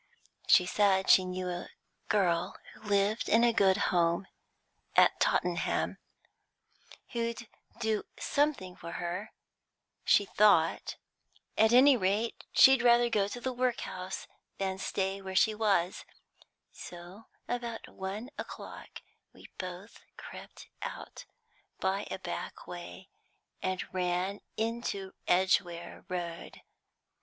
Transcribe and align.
She 0.47 0.65
said 0.65 1.11
she 1.11 1.23
knew 1.25 1.47
a 1.49 1.69
girl 2.09 2.57
who 2.73 2.81
lived 2.81 3.29
in 3.29 3.43
a 3.43 3.53
good 3.53 3.77
home 3.93 4.25
at 4.95 5.19
Tottenham, 5.19 5.99
and 5.99 5.99
who'd 7.11 7.47
do 7.79 8.01
something 8.17 8.75
for 8.75 8.93
her, 8.93 9.31
she 10.03 10.25
thought. 10.25 10.95
At 11.55 11.71
any 11.71 11.95
rate 11.97 12.45
she'd 12.51 12.81
rather 12.81 13.09
go 13.11 13.27
to 13.27 13.39
the 13.39 13.53
workhouse 13.53 14.25
than 14.57 14.79
stay 14.79 15.21
where 15.21 15.35
she 15.35 15.53
was. 15.53 16.03
So, 16.71 17.25
about 17.47 17.87
one 17.87 18.31
o'clock, 18.39 19.03
we 19.33 19.51
both 19.59 20.01
crept 20.17 20.65
out 20.81 21.25
by 21.79 22.07
a 22.09 22.17
back 22.17 22.65
way, 22.65 23.09
and 23.61 23.85
ran 23.93 24.41
into 24.57 25.13
Edgware 25.27 26.05
Road. 26.09 26.63